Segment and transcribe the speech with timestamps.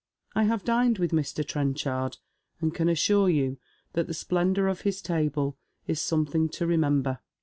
[0.33, 1.45] I have dined with Mr.
[1.47, 2.17] Trenchard,
[2.59, 3.59] and can assure you
[3.93, 7.19] that the splendour of his table is something to remember.